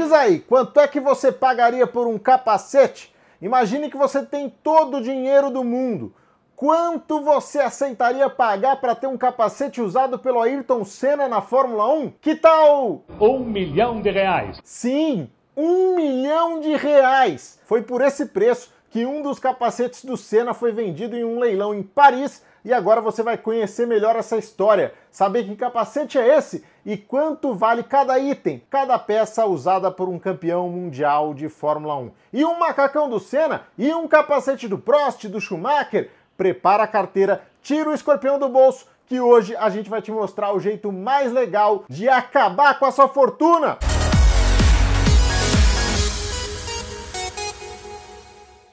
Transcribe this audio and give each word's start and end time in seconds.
diz 0.00 0.12
aí, 0.12 0.40
quanto 0.40 0.80
é 0.80 0.88
que 0.88 0.98
você 0.98 1.30
pagaria 1.30 1.86
por 1.86 2.06
um 2.06 2.18
capacete? 2.18 3.14
Imagine 3.40 3.90
que 3.90 3.96
você 3.96 4.24
tem 4.24 4.48
todo 4.48 4.96
o 4.96 5.02
dinheiro 5.02 5.50
do 5.50 5.62
mundo. 5.62 6.14
Quanto 6.56 7.20
você 7.20 7.58
aceitaria 7.58 8.28
pagar 8.28 8.80
para 8.80 8.94
ter 8.94 9.06
um 9.06 9.18
capacete 9.18 9.80
usado 9.80 10.18
pelo 10.18 10.40
Ayrton 10.40 10.84
Senna 10.84 11.28
na 11.28 11.42
Fórmula 11.42 11.92
1? 11.92 12.12
Que 12.20 12.34
tal? 12.34 13.02
Um 13.20 13.40
milhão 13.40 14.00
de 14.00 14.10
reais. 14.10 14.58
Sim, 14.64 15.30
um 15.56 15.96
milhão 15.96 16.60
de 16.60 16.74
reais. 16.76 17.58
Foi 17.64 17.82
por 17.82 18.00
esse 18.00 18.26
preço 18.26 18.72
que 18.90 19.04
um 19.04 19.22
dos 19.22 19.38
capacetes 19.38 20.04
do 20.04 20.16
Senna 20.16 20.54
foi 20.54 20.72
vendido 20.72 21.16
em 21.16 21.24
um 21.24 21.38
leilão 21.38 21.74
em 21.74 21.82
Paris 21.82 22.42
e 22.64 22.72
agora 22.72 23.00
você 23.00 23.22
vai 23.22 23.38
conhecer 23.38 23.86
melhor 23.86 24.16
essa 24.16 24.36
história, 24.36 24.92
saber 25.10 25.44
que 25.44 25.56
capacete 25.56 26.18
é 26.18 26.36
esse 26.36 26.64
e 26.84 26.96
quanto 26.96 27.54
vale 27.54 27.82
cada 27.82 28.18
item, 28.18 28.62
cada 28.70 28.98
peça 28.98 29.44
usada 29.46 29.90
por 29.90 30.08
um 30.08 30.18
campeão 30.18 30.68
mundial 30.68 31.34
de 31.34 31.48
Fórmula 31.48 31.96
1. 31.96 32.10
E 32.32 32.44
um 32.44 32.58
macacão 32.58 33.08
do 33.08 33.20
Senna 33.20 33.62
e 33.76 33.92
um 33.92 34.08
capacete 34.08 34.66
do 34.66 34.78
Prost, 34.78 35.24
do 35.28 35.40
Schumacher. 35.40 36.10
Prepara 36.36 36.84
a 36.84 36.88
carteira, 36.88 37.42
tira 37.62 37.90
o 37.90 37.94
escorpião 37.94 38.38
do 38.38 38.48
bolso, 38.48 38.86
que 39.06 39.20
hoje 39.20 39.54
a 39.56 39.68
gente 39.68 39.90
vai 39.90 40.00
te 40.00 40.10
mostrar 40.10 40.52
o 40.52 40.60
jeito 40.60 40.90
mais 40.90 41.32
legal 41.32 41.84
de 41.88 42.08
acabar 42.08 42.78
com 42.78 42.86
a 42.86 42.92
sua 42.92 43.08
fortuna. 43.08 43.78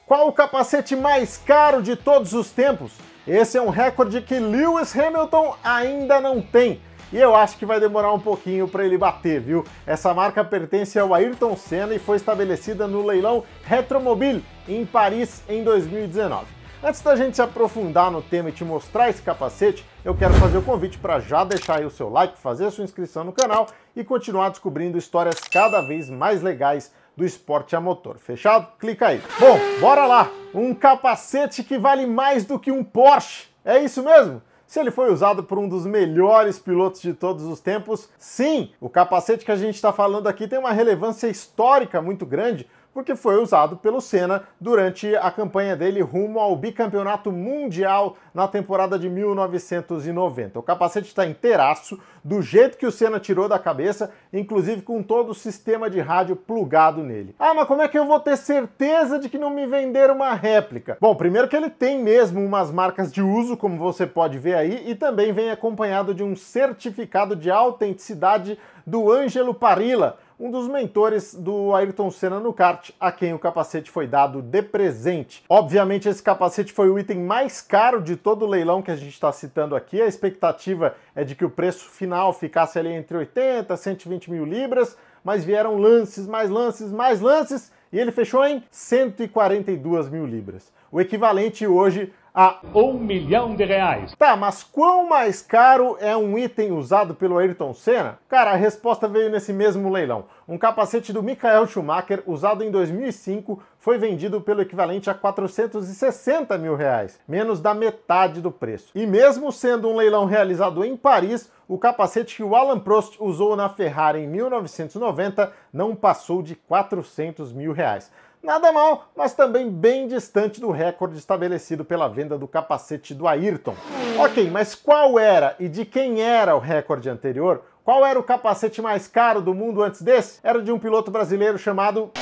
Qual 0.06 0.26
o 0.26 0.32
capacete 0.32 0.96
mais 0.96 1.36
caro 1.36 1.82
de 1.82 1.94
todos 1.94 2.32
os 2.32 2.50
tempos? 2.50 2.92
Esse 3.26 3.58
é 3.58 3.60
um 3.60 3.68
recorde 3.68 4.22
que 4.22 4.38
Lewis 4.38 4.96
Hamilton 4.96 5.54
ainda 5.62 6.18
não 6.18 6.40
tem. 6.40 6.80
E 7.12 7.16
eu 7.16 7.34
acho 7.34 7.56
que 7.56 7.64
vai 7.64 7.80
demorar 7.80 8.12
um 8.12 8.20
pouquinho 8.20 8.68
para 8.68 8.84
ele 8.84 8.98
bater, 8.98 9.40
viu? 9.40 9.64
Essa 9.86 10.12
marca 10.12 10.44
pertence 10.44 10.98
ao 10.98 11.14
Ayrton 11.14 11.56
Senna 11.56 11.94
e 11.94 11.98
foi 11.98 12.16
estabelecida 12.16 12.86
no 12.86 13.04
leilão 13.04 13.44
Retromobile 13.64 14.44
em 14.68 14.84
Paris 14.84 15.42
em 15.48 15.64
2019. 15.64 16.58
Antes 16.82 17.00
da 17.00 17.16
gente 17.16 17.34
se 17.34 17.42
aprofundar 17.42 18.08
no 18.10 18.22
tema 18.22 18.50
e 18.50 18.52
te 18.52 18.64
mostrar 18.64 19.08
esse 19.08 19.20
capacete, 19.20 19.84
eu 20.04 20.14
quero 20.14 20.34
fazer 20.34 20.58
o 20.58 20.62
convite 20.62 20.96
para 20.96 21.18
já 21.18 21.42
deixar 21.42 21.78
aí 21.78 21.84
o 21.84 21.90
seu 21.90 22.08
like, 22.08 22.38
fazer 22.38 22.66
a 22.66 22.70
sua 22.70 22.84
inscrição 22.84 23.24
no 23.24 23.32
canal 23.32 23.66
e 23.96 24.04
continuar 24.04 24.50
descobrindo 24.50 24.96
histórias 24.96 25.40
cada 25.50 25.80
vez 25.80 26.08
mais 26.08 26.40
legais 26.40 26.92
do 27.16 27.24
esporte 27.24 27.74
a 27.74 27.80
motor. 27.80 28.16
Fechado? 28.18 28.68
Clica 28.78 29.08
aí. 29.08 29.20
Bom, 29.40 29.58
bora 29.80 30.06
lá! 30.06 30.30
Um 30.54 30.72
capacete 30.72 31.64
que 31.64 31.76
vale 31.76 32.06
mais 32.06 32.44
do 32.44 32.60
que 32.60 32.70
um 32.70 32.84
Porsche. 32.84 33.48
É 33.64 33.80
isso 33.80 34.02
mesmo? 34.04 34.40
Se 34.68 34.78
ele 34.78 34.90
foi 34.90 35.10
usado 35.10 35.42
por 35.42 35.58
um 35.58 35.66
dos 35.66 35.86
melhores 35.86 36.58
pilotos 36.58 37.00
de 37.00 37.14
todos 37.14 37.42
os 37.44 37.58
tempos, 37.58 38.06
sim, 38.18 38.70
o 38.78 38.90
capacete 38.90 39.42
que 39.42 39.50
a 39.50 39.56
gente 39.56 39.76
está 39.76 39.94
falando 39.94 40.26
aqui 40.26 40.46
tem 40.46 40.58
uma 40.58 40.72
relevância 40.72 41.26
histórica 41.26 42.02
muito 42.02 42.26
grande, 42.26 42.68
porque 42.92 43.14
foi 43.14 43.40
usado 43.40 43.76
pelo 43.76 44.00
Senna 44.00 44.42
durante 44.60 45.14
a 45.16 45.30
campanha 45.30 45.76
dele 45.76 46.00
rumo 46.00 46.40
ao 46.40 46.56
bicampeonato 46.56 47.30
mundial 47.30 48.16
na 48.34 48.48
temporada 48.48 48.98
de 48.98 49.08
1990. 49.08 50.58
O 50.58 50.62
capacete 50.62 51.08
está 51.08 51.26
inteiraço, 51.26 51.98
do 52.24 52.42
jeito 52.42 52.76
que 52.76 52.86
o 52.86 52.92
Senna 52.92 53.20
tirou 53.20 53.48
da 53.48 53.58
cabeça, 53.58 54.10
inclusive 54.32 54.82
com 54.82 55.02
todo 55.02 55.30
o 55.30 55.34
sistema 55.34 55.88
de 55.88 56.00
rádio 56.00 56.36
plugado 56.36 57.02
nele. 57.02 57.34
Ah, 57.38 57.54
mas 57.54 57.66
como 57.66 57.82
é 57.82 57.88
que 57.88 57.98
eu 57.98 58.06
vou 58.06 58.20
ter 58.20 58.36
certeza 58.36 59.18
de 59.18 59.28
que 59.28 59.38
não 59.38 59.50
me 59.50 59.66
venderam 59.66 60.14
uma 60.14 60.34
réplica? 60.34 60.98
Bom, 61.00 61.14
primeiro 61.14 61.48
que 61.48 61.56
ele 61.56 61.70
tem 61.70 62.02
mesmo 62.02 62.44
umas 62.44 62.70
marcas 62.70 63.12
de 63.12 63.22
uso, 63.22 63.56
como 63.56 63.78
você 63.78 64.06
pode 64.06 64.38
ver 64.38 64.54
aí, 64.54 64.90
e 64.90 64.94
também 64.94 65.32
vem 65.32 65.50
acompanhado 65.50 66.12
de 66.12 66.22
um 66.22 66.36
certificado 66.36 67.34
de 67.34 67.50
autenticidade 67.50 68.58
do 68.86 69.12
Ângelo 69.12 69.54
Parilla, 69.54 70.18
um 70.38 70.52
dos 70.52 70.68
mentores 70.68 71.34
do 71.34 71.74
Ayrton 71.74 72.10
Senna 72.12 72.38
no 72.38 72.52
kart, 72.52 72.90
a 73.00 73.10
quem 73.10 73.34
o 73.34 73.38
capacete 73.38 73.90
foi 73.90 74.06
dado 74.06 74.40
de 74.40 74.62
presente. 74.62 75.42
Obviamente, 75.48 76.08
esse 76.08 76.22
capacete 76.22 76.72
foi 76.72 76.88
o 76.88 76.98
item 76.98 77.18
mais 77.18 77.60
caro 77.60 78.00
de 78.00 78.14
todo 78.14 78.44
o 78.44 78.48
leilão 78.48 78.80
que 78.80 78.90
a 78.90 78.96
gente 78.96 79.12
está 79.12 79.32
citando 79.32 79.74
aqui. 79.74 80.00
A 80.00 80.06
expectativa 80.06 80.94
é 81.14 81.24
de 81.24 81.34
que 81.34 81.44
o 81.44 81.50
preço 81.50 81.90
final 81.90 82.32
ficasse 82.32 82.78
ali 82.78 82.90
entre 82.90 83.16
80 83.16 83.74
e 83.74 83.76
120 83.76 84.30
mil 84.30 84.44
libras, 84.44 84.96
mas 85.24 85.44
vieram 85.44 85.76
lances, 85.76 86.26
mais 86.28 86.48
lances, 86.48 86.92
mais 86.92 87.20
lances, 87.20 87.72
e 87.92 87.98
ele 87.98 88.12
fechou 88.12 88.44
em 88.44 88.62
142 88.70 90.08
mil 90.08 90.24
libras. 90.24 90.72
O 90.92 91.00
equivalente 91.00 91.66
hoje 91.66 92.12
a 92.40 92.60
um 92.72 92.92
milhão 92.92 93.56
de 93.56 93.64
reais. 93.64 94.14
Tá, 94.16 94.36
mas 94.36 94.62
quão 94.62 95.08
mais 95.08 95.42
caro 95.42 95.96
é 95.98 96.16
um 96.16 96.38
item 96.38 96.70
usado 96.70 97.12
pelo 97.12 97.36
Ayrton 97.36 97.74
Senna? 97.74 98.16
Cara, 98.28 98.52
a 98.52 98.54
resposta 98.54 99.08
veio 99.08 99.28
nesse 99.28 99.52
mesmo 99.52 99.90
leilão. 99.90 100.26
Um 100.46 100.56
capacete 100.56 101.12
do 101.12 101.20
Michael 101.20 101.66
Schumacher, 101.66 102.22
usado 102.24 102.62
em 102.62 102.70
2005, 102.70 103.60
foi 103.80 103.98
vendido 103.98 104.40
pelo 104.40 104.62
equivalente 104.62 105.10
a 105.10 105.14
460 105.14 106.56
mil 106.58 106.76
reais, 106.76 107.18
menos 107.26 107.58
da 107.58 107.74
metade 107.74 108.40
do 108.40 108.52
preço. 108.52 108.92
E 108.94 109.04
mesmo 109.04 109.50
sendo 109.50 109.88
um 109.88 109.96
leilão 109.96 110.24
realizado 110.24 110.84
em 110.84 110.96
Paris, 110.96 111.50
o 111.66 111.76
capacete 111.76 112.36
que 112.36 112.42
o 112.44 112.54
Alan 112.54 112.78
Prost 112.78 113.16
usou 113.20 113.56
na 113.56 113.68
Ferrari 113.68 114.20
em 114.20 114.28
1990 114.28 115.52
não 115.72 115.96
passou 115.96 116.40
de 116.40 116.54
400 116.54 117.52
mil 117.52 117.72
reais. 117.72 118.10
Nada 118.42 118.70
mal, 118.70 119.08
mas 119.16 119.34
também 119.34 119.68
bem 119.68 120.06
distante 120.06 120.60
do 120.60 120.70
recorde 120.70 121.18
estabelecido 121.18 121.84
pela 121.84 122.08
venda 122.08 122.38
do 122.38 122.46
capacete 122.46 123.12
do 123.12 123.26
Ayrton. 123.26 123.74
Ok, 124.18 124.48
mas 124.48 124.76
qual 124.76 125.18
era 125.18 125.56
e 125.58 125.68
de 125.68 125.84
quem 125.84 126.22
era 126.22 126.54
o 126.54 126.60
recorde 126.60 127.10
anterior? 127.10 127.62
Qual 127.84 128.06
era 128.06 128.18
o 128.18 128.22
capacete 128.22 128.80
mais 128.80 129.08
caro 129.08 129.40
do 129.40 129.54
mundo 129.54 129.82
antes 129.82 130.02
desse? 130.02 130.38
Era 130.42 130.62
de 130.62 130.70
um 130.70 130.78
piloto 130.78 131.10
brasileiro 131.10 131.58
chamado 131.58 132.12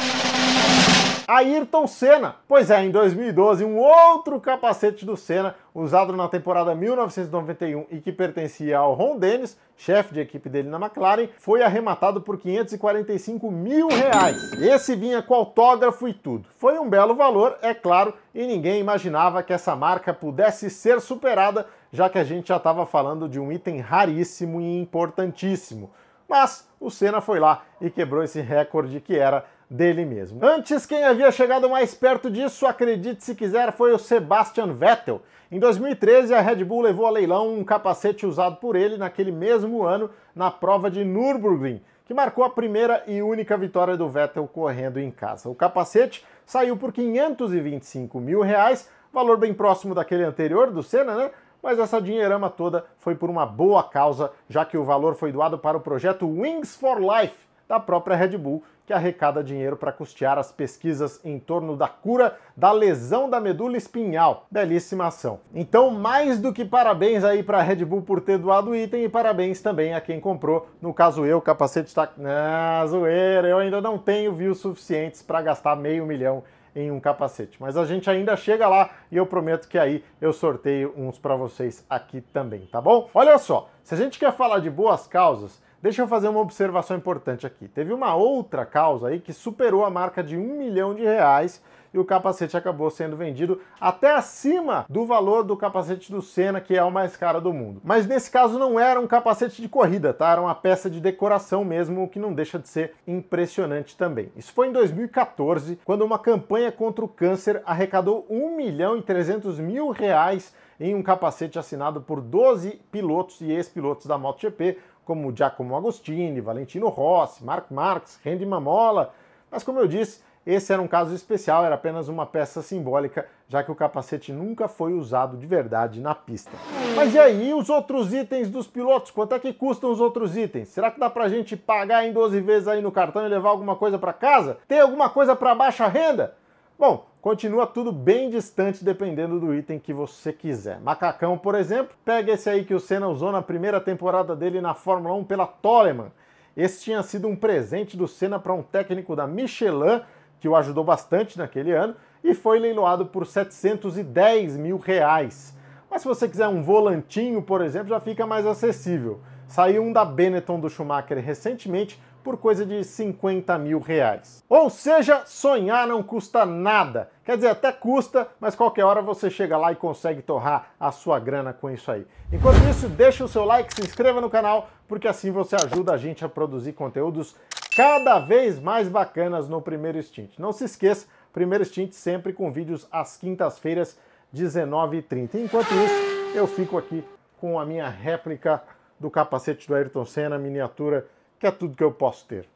Ayrton 1.28 1.88
Senna. 1.88 2.37
Pois 2.47 2.70
é, 2.70 2.84
em 2.84 2.91
2012, 2.91 3.64
um 3.64 3.78
outro 3.78 4.41
capacete 4.41 5.04
do 5.04 5.16
Senna, 5.16 5.56
usado 5.75 6.12
na 6.12 6.28
temporada 6.28 6.75
1991 6.75 7.87
e 7.91 8.00
que 8.00 8.12
pertencia 8.12 8.78
ao 8.78 8.94
Ron 8.94 9.19
Dennis, 9.19 9.59
chefe 9.76 10.15
de 10.15 10.20
equipe 10.20 10.48
dele 10.48 10.69
na 10.69 10.78
McLaren, 10.78 11.28
foi 11.38 11.62
arrematado 11.62 12.20
por 12.20 12.38
545 12.38 13.50
mil 13.50 13.88
reais. 13.88 14.53
Esse 14.53 14.94
vinha 14.94 15.20
com 15.20 15.34
autógrafo 15.34 16.06
e 16.06 16.15
tudo. 16.15 16.48
Foi 16.56 16.78
um 16.78 16.88
belo 16.88 17.15
valor, 17.15 17.59
é 17.60 17.75
claro, 17.75 18.15
e 18.32 18.47
ninguém 18.47 18.81
imaginava 18.81 19.42
que 19.42 19.53
essa 19.53 19.75
marca 19.75 20.15
pudesse 20.15 20.70
ser 20.70 21.00
superada, 21.00 21.66
já 21.92 22.09
que 22.09 22.19
a 22.19 22.25
gente 22.25 22.48
já 22.48 22.56
estava 22.56 22.86
falando 22.86 23.28
de 23.28 23.41
um 23.41 23.50
item 23.50 23.81
raríssimo 23.81 24.60
e 24.60 24.81
importantíssimo. 24.81 25.91
Mas 26.28 26.69
o 26.81 26.91
Senna 26.91 27.20
foi 27.20 27.38
lá 27.38 27.62
e 27.81 27.91
quebrou 27.91 28.22
esse 28.22 28.41
recorde 28.41 29.00
que 29.00 29.16
era 29.16 29.44
dele 29.69 30.04
mesmo. 30.04 30.44
Antes, 30.44 30.87
quem 30.87 31.04
havia 31.04 31.31
chegado 31.31 31.69
mais 31.69 31.94
perto 31.94 32.31
disso, 32.31 32.66
acredite 32.66 33.25
se 33.25 33.34
quiser, 33.34 33.72
foi 33.72 33.93
o 33.93 33.99
Sebastian 33.99 34.72
Vettel. 34.72 35.22
Em 35.50 35.59
2013, 35.59 36.34
a 36.34 36.41
Red 36.41 36.65
Bull 36.65 36.82
levou 36.82 37.06
a 37.06 37.10
leilão 37.10 37.54
um 37.54 37.65
capacete 37.65 38.27
usado 38.27 38.56
por 38.56 38.77
ele 38.77 38.97
naquele 38.97 39.31
mesmo 39.31 39.84
ano 39.84 40.10
na 40.34 40.50
prova 40.50 40.91
de 40.91 41.04
Nürburgring, 41.04 41.81
que 42.04 42.15
marcou 42.15 42.44
a 42.44 42.50
primeira 42.50 43.03
e 43.06 43.22
única 43.22 43.56
vitória 43.56 43.97
do 43.97 44.09
Vettel 44.09 44.49
correndo 44.49 44.99
em 44.99 45.10
casa. 45.10 45.49
O 45.49 45.54
capacete 45.54 46.25
saiu 46.44 46.77
por 46.77 46.93
525 46.93 48.21
mil 48.21 48.41
reais, 48.43 48.88
valor 49.12 49.37
bem 49.37 49.53
próximo 49.53 49.94
daquele 49.94 50.25
anterior 50.25 50.71
do 50.71 50.83
Senna, 50.83 51.15
né? 51.16 51.31
Mas 51.62 51.78
essa 51.81 52.00
dinheirama 52.00 52.48
toda 52.48 52.84
foi 52.98 53.16
por 53.16 53.28
uma 53.28 53.44
boa 53.44 53.83
causa, 53.83 54.31
já 54.48 54.65
que 54.65 54.77
o 54.77 54.84
valor 54.84 55.16
foi 55.16 55.33
doado 55.33 55.59
para 55.59 55.77
o 55.77 55.81
projeto 55.81 56.28
Wings 56.28 56.77
for 56.77 57.00
Life 57.00 57.34
da 57.69 57.81
própria 57.81 58.16
Red 58.16 58.38
Bull, 58.38 58.62
que 58.86 58.92
arrecada 58.92 59.42
dinheiro 59.42 59.76
para 59.76 59.92
custear 59.92 60.38
as 60.38 60.52
pesquisas 60.52 61.20
em 61.24 61.41
torno 61.41 61.76
da 61.76 61.88
cura 61.88 62.38
da 62.56 62.70
lesão 62.70 63.28
da 63.28 63.41
medula 63.41 63.76
espinhal. 63.76 64.47
Belíssima 64.48 65.08
ação. 65.08 65.41
Então, 65.52 65.91
mais 65.91 66.38
do 66.38 66.52
que 66.52 66.64
parabéns 66.64 67.24
aí 67.24 67.42
para 67.42 67.58
a 67.58 67.62
Red 67.62 67.84
Bull 67.84 68.02
por 68.02 68.20
ter 68.20 68.38
doado 68.38 68.70
o 68.70 68.76
item 68.76 69.04
e 69.04 69.08
parabéns 69.08 69.60
também 69.60 69.92
a 69.92 70.00
quem 70.00 70.20
comprou. 70.20 70.69
No 70.80 70.94
caso 70.94 71.26
eu, 71.26 71.38
o 71.38 71.42
capacete 71.42 71.88
está... 71.88 72.08
Ah, 72.24 72.84
zoeira, 72.86 73.48
eu 73.48 73.59
ainda 73.59 73.80
não 73.80 73.98
tenho 73.98 74.33
views 74.33 74.59
suficientes 74.59 75.21
para 75.21 75.42
gastar 75.42 75.74
meio 75.74 76.06
milhão 76.06 76.44
em 76.77 76.91
um 76.91 77.00
capacete. 77.00 77.56
Mas 77.59 77.77
a 77.77 77.84
gente 77.86 78.09
ainda 78.09 78.36
chega 78.36 78.68
lá 78.68 78.91
e 79.10 79.16
eu 79.16 79.27
prometo 79.27 79.66
que 79.66 79.78
aí 79.78 80.04
eu 80.21 80.33
sorteio 80.33 80.92
uns 80.97 81.18
para 81.18 81.34
vocês 81.34 81.84
aqui 81.88 82.21
também, 82.21 82.66
tá 82.66 82.80
bom? 82.80 83.09
Olha 83.15 83.38
só, 83.38 83.71
se 83.83 83.94
a 83.94 83.97
gente 83.97 84.18
quer 84.18 84.33
falar 84.33 84.60
de 84.60 84.71
boas 84.71 85.06
causas, 85.06 85.60
Deixa 85.82 86.02
eu 86.02 86.08
fazer 86.08 86.28
uma 86.28 86.40
observação 86.40 86.96
importante 86.96 87.46
aqui. 87.46 87.68
Teve 87.68 87.92
uma 87.92 88.14
outra 88.14 88.64
causa 88.64 89.08
aí 89.08 89.20
que 89.20 89.32
superou 89.32 89.84
a 89.84 89.90
marca 89.90 90.22
de 90.22 90.36
um 90.36 90.56
milhão 90.56 90.94
de 90.94 91.02
reais 91.02 91.62
e 91.92 91.98
o 91.98 92.04
capacete 92.04 92.56
acabou 92.56 92.90
sendo 92.90 93.16
vendido 93.16 93.60
até 93.80 94.14
acima 94.14 94.86
do 94.88 95.06
valor 95.06 95.44
do 95.44 95.56
capacete 95.56 96.10
do 96.10 96.20
Senna, 96.22 96.60
que 96.60 96.76
é 96.76 96.82
o 96.82 96.90
mais 96.90 97.16
caro 97.16 97.40
do 97.40 97.52
mundo. 97.52 97.80
Mas 97.84 98.06
nesse 98.06 98.30
caso 98.30 98.58
não 98.58 98.80
era 98.80 99.00
um 99.00 99.06
capacete 99.06 99.62
de 99.62 99.68
corrida, 99.68 100.12
tá? 100.12 100.32
Era 100.32 100.40
uma 100.40 100.54
peça 100.54 100.90
de 100.90 101.00
decoração 101.00 101.64
mesmo, 101.64 102.02
o 102.02 102.08
que 102.08 102.18
não 102.18 102.32
deixa 102.32 102.58
de 102.58 102.68
ser 102.68 102.94
impressionante 103.06 103.96
também. 103.96 104.30
Isso 104.36 104.52
foi 104.52 104.68
em 104.68 104.72
2014, 104.72 105.78
quando 105.84 106.04
uma 106.04 106.18
campanha 106.18 106.72
contra 106.72 107.04
o 107.04 107.08
câncer 107.08 107.62
arrecadou 107.64 108.26
1 108.28 108.56
milhão 108.56 108.96
e 108.96 109.02
300 109.02 109.58
mil 109.58 109.90
reais 109.90 110.54
em 110.78 110.94
um 110.94 111.02
capacete 111.02 111.58
assinado 111.58 112.02
por 112.02 112.20
12 112.20 112.80
pilotos 112.92 113.40
e 113.40 113.50
ex-pilotos 113.50 114.06
da 114.06 114.18
MotoGP, 114.18 114.78
como 115.06 115.34
Giacomo 115.34 115.76
Agostini, 115.76 116.41
Valentino 116.41 116.88
Rossi, 116.88 117.42
Marc 117.44 117.70
Marques, 117.70 118.20
Randy 118.22 118.44
Mamola, 118.44 119.14
mas 119.50 119.62
como 119.62 119.78
eu 119.78 119.86
disse, 119.86 120.20
esse 120.44 120.72
era 120.72 120.82
um 120.82 120.86
caso 120.86 121.14
especial, 121.14 121.64
era 121.64 121.76
apenas 121.76 122.08
uma 122.08 122.26
peça 122.26 122.60
simbólica, 122.60 123.26
já 123.48 123.62
que 123.62 123.70
o 123.70 123.74
capacete 123.74 124.32
nunca 124.32 124.68
foi 124.68 124.92
usado 124.92 125.36
de 125.36 125.47
verdade 125.47 126.00
na 126.00 126.14
pista. 126.14 126.53
Mas 126.94 127.14
e 127.14 127.18
aí, 127.18 127.54
os 127.54 127.70
outros 127.70 128.12
itens 128.12 128.50
dos 128.50 128.66
pilotos? 128.66 129.10
Quanto 129.10 129.34
é 129.34 129.38
que 129.38 129.53
custam 129.53 129.91
os 129.91 130.00
outros 130.00 130.36
itens? 130.36 130.68
Será 130.68 130.91
que 130.91 131.00
dá 131.00 131.09
pra 131.09 131.28
gente 131.28 131.56
pagar 131.56 132.04
em 132.04 132.12
12 132.12 132.41
vezes 132.41 132.68
aí 132.68 132.80
no 132.80 132.92
cartão 132.92 133.24
e 133.24 133.28
levar 133.28 133.50
alguma 133.50 133.74
coisa 133.74 133.98
para 133.98 134.12
casa? 134.12 134.59
Tem 134.68 134.80
alguma 134.80 135.09
coisa 135.09 135.34
para 135.34 135.54
baixa 135.54 135.86
renda? 135.88 136.36
Bom, 136.78 137.06
continua 137.26 137.66
tudo 137.66 137.90
bem 137.90 138.30
distante 138.30 138.84
dependendo 138.84 139.40
do 139.40 139.52
item 139.52 139.80
que 139.80 139.92
você 139.92 140.32
quiser. 140.32 140.78
Macacão, 140.78 141.36
por 141.36 141.56
exemplo, 141.56 141.92
pega 142.04 142.32
esse 142.32 142.48
aí 142.48 142.64
que 142.64 142.72
o 142.72 142.78
Senna 142.78 143.08
usou 143.08 143.32
na 143.32 143.42
primeira 143.42 143.80
temporada 143.80 144.36
dele 144.36 144.60
na 144.60 144.74
Fórmula 144.74 145.12
1 145.16 145.24
pela 145.24 145.44
Toleman. 145.44 146.12
Esse 146.56 146.84
tinha 146.84 147.02
sido 147.02 147.26
um 147.26 147.34
presente 147.34 147.96
do 147.96 148.06
Senna 148.06 148.38
para 148.38 148.54
um 148.54 148.62
técnico 148.62 149.16
da 149.16 149.26
Michelin 149.26 150.02
que 150.38 150.48
o 150.48 150.54
ajudou 150.54 150.84
bastante 150.84 151.36
naquele 151.36 151.72
ano, 151.72 151.96
e 152.22 152.32
foi 152.32 152.60
leiloado 152.60 153.06
por 153.06 153.26
710 153.26 154.56
mil 154.56 154.78
reais. 154.78 155.52
Mas 155.90 156.02
se 156.02 156.06
você 156.06 156.28
quiser 156.28 156.46
um 156.46 156.62
volantinho, 156.62 157.42
por 157.42 157.60
exemplo, 157.60 157.88
já 157.88 157.98
fica 157.98 158.24
mais 158.24 158.46
acessível. 158.46 159.20
Saiu 159.48 159.82
um 159.82 159.92
da 159.92 160.04
Benetton 160.04 160.60
do 160.60 160.70
Schumacher 160.70 161.18
recentemente 161.18 162.00
por 162.26 162.36
coisa 162.36 162.66
de 162.66 162.82
50 162.82 163.56
mil 163.56 163.78
reais. 163.78 164.44
Ou 164.48 164.68
seja, 164.68 165.22
sonhar 165.26 165.86
não 165.86 166.02
custa 166.02 166.44
nada. 166.44 167.08
Quer 167.24 167.36
dizer, 167.36 167.50
até 167.50 167.70
custa, 167.70 168.26
mas 168.40 168.56
qualquer 168.56 168.84
hora 168.84 169.00
você 169.00 169.30
chega 169.30 169.56
lá 169.56 169.70
e 169.70 169.76
consegue 169.76 170.22
torrar 170.22 170.70
a 170.80 170.90
sua 170.90 171.20
grana 171.20 171.52
com 171.52 171.70
isso 171.70 171.88
aí. 171.88 172.04
Enquanto 172.32 172.56
isso, 172.68 172.88
deixa 172.88 173.22
o 173.22 173.28
seu 173.28 173.44
like, 173.44 173.72
se 173.72 173.80
inscreva 173.80 174.20
no 174.20 174.28
canal, 174.28 174.68
porque 174.88 175.06
assim 175.06 175.30
você 175.30 175.54
ajuda 175.54 175.92
a 175.92 175.96
gente 175.96 176.24
a 176.24 176.28
produzir 176.28 176.72
conteúdos 176.72 177.36
cada 177.76 178.18
vez 178.18 178.58
mais 178.58 178.88
bacanas 178.88 179.48
no 179.48 179.62
Primeiro 179.62 180.02
Stint. 180.02 180.36
Não 180.36 180.50
se 180.50 180.64
esqueça, 180.64 181.06
Primeiro 181.32 181.64
Stint 181.64 181.92
sempre 181.92 182.32
com 182.32 182.50
vídeos 182.50 182.88
às 182.90 183.16
quintas-feiras, 183.16 183.96
19h30. 184.34 185.36
Enquanto 185.36 185.72
isso, 185.72 186.34
eu 186.34 186.48
fico 186.48 186.76
aqui 186.76 187.04
com 187.40 187.56
a 187.56 187.64
minha 187.64 187.88
réplica 187.88 188.64
do 188.98 189.08
capacete 189.12 189.68
do 189.68 189.76
Ayrton 189.76 190.04
Senna, 190.04 190.36
miniatura, 190.38 191.06
é 191.47 191.51
tudo 191.51 191.77
que 191.77 191.84
eu 191.84 191.93
posso 191.93 192.27
ter. 192.27 192.48